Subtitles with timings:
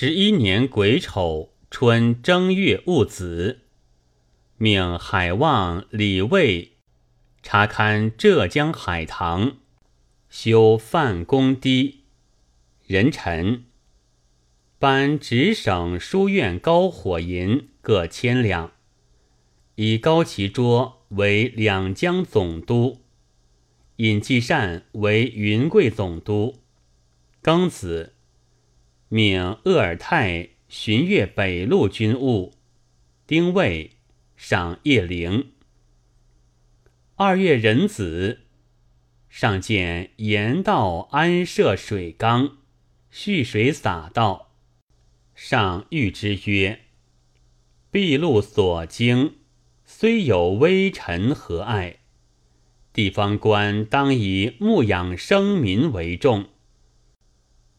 [0.00, 3.62] 十一年癸丑春正月戊子，
[4.56, 6.74] 命海望、李卫
[7.42, 9.56] 查勘浙江海棠，
[10.30, 12.04] 修范公堤。
[12.86, 13.64] 人臣
[14.78, 18.70] 颁直省书院高火银各千两，
[19.74, 23.00] 以高其桌为两江总督，
[23.96, 26.60] 尹继善为云贵总督。
[27.42, 28.14] 庚子。
[29.10, 32.52] 命鄂尔泰巡阅北路军务，
[33.26, 33.92] 丁未
[34.36, 35.52] 赏叶陵。
[37.14, 38.40] 二月壬子，
[39.30, 42.58] 上见沿道安设水缸，
[43.10, 44.52] 蓄水洒道。
[45.34, 46.80] 上谕之曰
[47.90, 49.36] ：“毕路所经，
[49.86, 52.00] 虽有微臣和爱，
[52.92, 56.50] 地方官当以牧养生民为重。”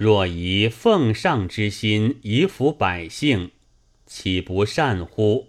[0.00, 3.50] 若以奉上之心以抚百姓，
[4.06, 5.48] 岂不善乎？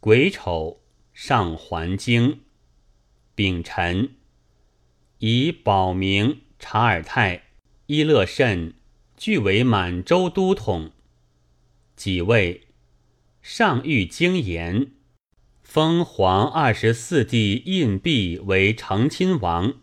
[0.00, 0.82] 癸丑，
[1.14, 2.40] 上还京，
[3.34, 4.10] 丙辰，
[5.20, 7.44] 以保明、察尔泰、
[7.86, 8.74] 伊勒慎
[9.16, 10.90] 俱为满洲都统。
[11.96, 12.66] 己未，
[13.40, 14.92] 上谕京言，
[15.62, 19.80] 封皇二十四弟胤弼为成亲王。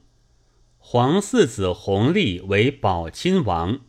[0.82, 3.82] 皇四子弘历为保亲王，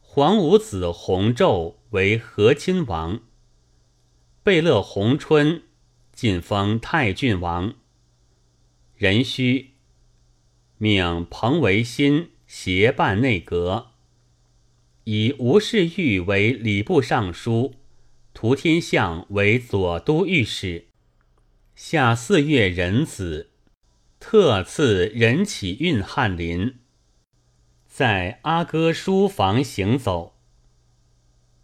[0.00, 3.20] 皇五子弘昼为和亲王。
[4.42, 5.62] 贝勒弘春
[6.12, 7.74] 晋封太郡王。
[8.96, 9.70] 壬戌，
[10.76, 13.92] 命彭维新协办内阁，
[15.04, 17.76] 以吴世玉为礼部尚书，
[18.34, 20.88] 涂天相为左都御史。
[21.74, 23.52] 下四月壬子。
[24.20, 26.74] 特赐人启运翰林，
[27.86, 30.34] 在阿哥书房行走。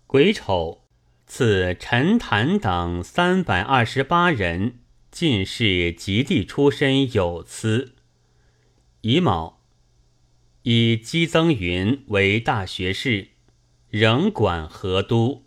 [0.06, 0.84] 癸丑，
[1.26, 4.78] 赐陈坛等三百二十八人
[5.10, 7.96] 进士及第出身有司。
[9.00, 9.60] 乙卯，
[10.62, 13.30] 以姬增云为大学士，
[13.90, 15.42] 仍管河都；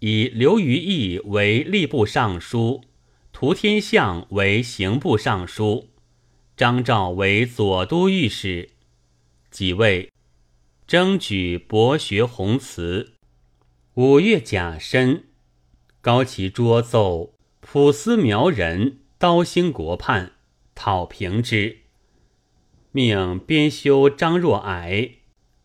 [0.00, 2.82] 以刘于义为吏部尚书，
[3.32, 5.89] 涂天相为刑部尚书。
[6.60, 8.68] 张昭为左都御史，
[9.50, 10.12] 几位
[10.86, 13.14] 征举博学宏词。
[13.94, 15.24] 五月甲申，
[16.02, 20.32] 高其桌奏普司苗人刀兴国叛，
[20.74, 21.78] 讨平之。
[22.92, 25.12] 命编修张若矮、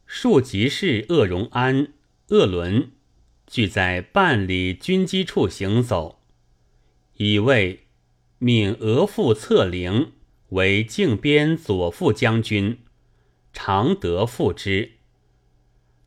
[0.05, 1.91] 庶吉士鄂荣安、
[2.29, 2.91] 鄂伦
[3.45, 6.21] 俱在办理军机处行走，
[7.17, 7.87] 以为
[8.37, 10.13] 命额驸策凌。
[10.49, 12.79] 为靖边左副将军，
[13.51, 14.91] 常德副之。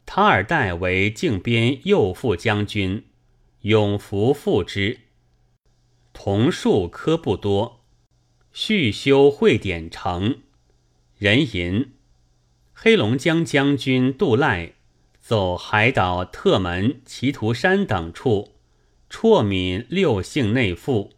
[0.06, 3.04] 塔尔代为靖边右副将军，
[3.62, 5.00] 永福副之。
[6.12, 7.84] 同数科不多，
[8.52, 10.40] 续修会典成。
[11.16, 11.92] 人吟
[12.72, 14.74] 黑龙江将军杜赖
[15.20, 18.54] 走海岛特门、奇图山等处，
[19.10, 21.12] 辍闽六姓内附，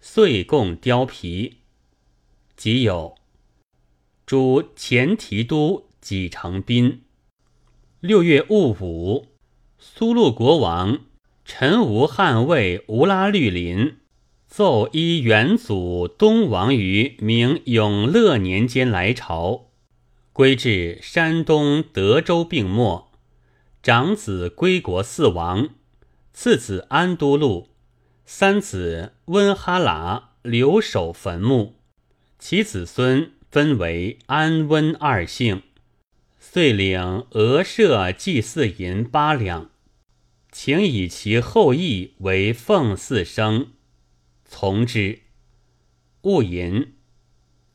[0.00, 1.59] 岁贡貂皮。
[2.60, 3.14] 即有
[4.26, 7.04] 诸前提督几成斌。
[8.00, 9.28] 六月戊午，
[9.78, 10.98] 苏禄国王
[11.46, 13.96] 陈吴汉魏乌拉律林
[14.46, 19.70] 奏依元祖东王于明永乐年间来朝，
[20.34, 23.10] 归至山东德州病没，
[23.82, 25.70] 长子归国四王，
[26.34, 27.70] 次子安都禄，
[28.26, 31.79] 三子温哈喇留守坟墓。
[32.40, 35.62] 其子孙分为安温二姓，
[36.38, 39.70] 遂领额舍祭祀银八两，
[40.50, 43.72] 请以其后裔为奉祀生，
[44.46, 45.20] 从之。
[46.22, 46.94] 戊寅，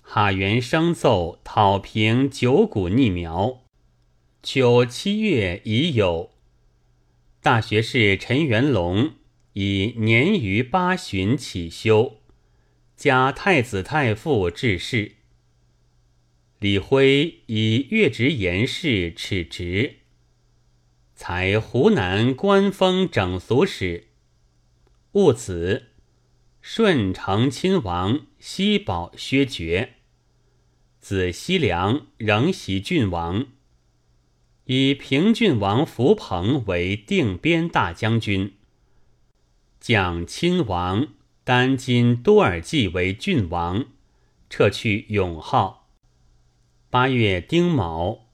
[0.02, 3.62] 哈元生奏讨平九谷逆苗。
[4.42, 6.32] 秋七月已有。
[7.40, 9.12] 大学士陈元龙
[9.54, 12.18] 以年逾八旬起修。
[13.06, 15.18] 加太子太傅致仕。
[16.58, 19.98] 李辉以越职言事耻职，
[21.14, 24.08] 才湖南官封整俗使。
[25.12, 25.90] 戊子，
[26.62, 29.98] 顺承亲王西保削爵，
[31.00, 33.46] 子西凉仍袭郡王，
[34.64, 38.56] 以平郡王福鹏为定边大将军，
[39.80, 41.10] 蒋亲王。
[41.46, 43.86] 丹津多尔济为郡王，
[44.50, 45.92] 撤去永号。
[46.90, 48.30] 八月丁卯，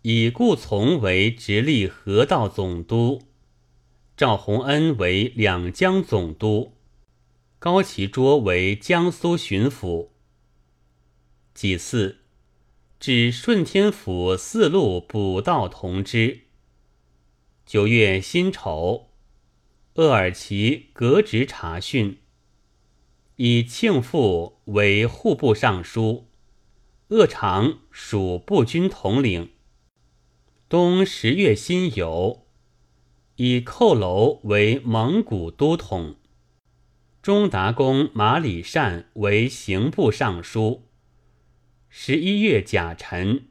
[0.00, 3.20] 以顾从为直隶河道总督，
[4.16, 6.72] 赵弘恩为两江总督，
[7.58, 10.08] 高其卓为江苏巡抚。
[11.52, 12.16] 己巳，
[12.98, 16.44] 至顺天府四路补道同知。
[17.66, 19.09] 九月辛丑，
[19.94, 22.18] 鄂尔齐革职查讯，
[23.36, 26.28] 以庆父为户部尚书，
[27.08, 29.50] 鄂常属步军统领。
[30.68, 32.42] 冬十月辛酉，
[33.34, 36.14] 以寇楼为蒙古都统，
[37.20, 40.86] 中达公马礼善为刑部尚书。
[41.88, 43.48] 十一月甲辰，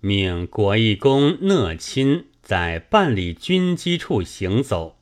[0.00, 2.26] 命国义公讷亲。
[2.46, 4.95] 在办理军机处行走。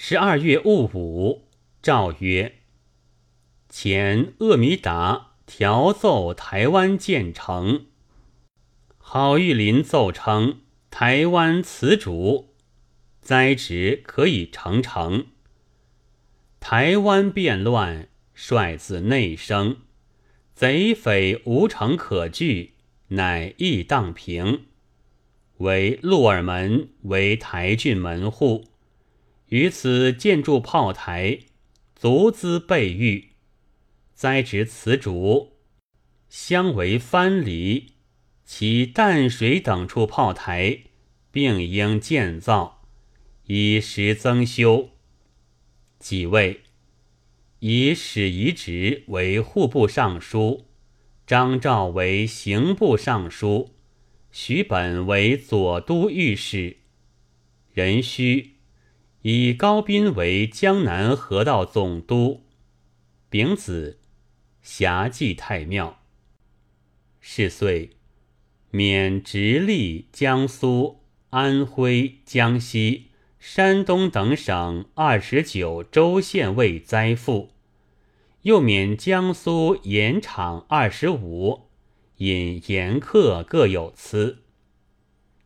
[0.00, 1.48] 十二月戊午，
[1.82, 2.60] 诏曰：
[3.68, 7.86] 前鄂弥达调奏台湾建成。
[8.96, 12.54] 郝玉林奏称，台湾此主
[13.20, 15.26] 栽植可以成城。
[16.60, 19.78] 台湾变乱，率自内生，
[20.54, 22.74] 贼匪无城可据，
[23.08, 24.66] 乃易荡平。
[25.56, 28.64] 为鹿耳门为台郡门户，
[29.48, 31.38] 于此建筑炮台，
[31.94, 33.30] 足资备御。
[34.14, 35.52] 栽植此主，
[36.28, 37.92] 相为藩篱，
[38.44, 40.80] 其淡水等处炮台，
[41.30, 42.82] 并应建造，
[43.46, 44.90] 以时增修。
[45.98, 46.60] 几位
[47.60, 50.66] 以史遗职为户部尚书，
[51.26, 53.74] 张昭为刑部尚书。
[54.30, 56.76] 徐本为左都御史，
[57.72, 58.57] 任须
[59.22, 62.44] 以高斌为江南河道总督，
[63.28, 63.98] 丙子
[64.62, 66.00] 辖祭太庙。
[67.20, 67.90] 是岁，
[68.70, 71.00] 免直隶、江苏、
[71.30, 73.08] 安徽、江西、
[73.40, 77.50] 山东等省二十九州县尉灾赋，
[78.42, 81.68] 又免江苏盐场二十五。
[82.18, 84.44] 引盐客各有赐。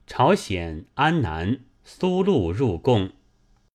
[0.07, 3.13] 朝鲜安南、苏禄入贡。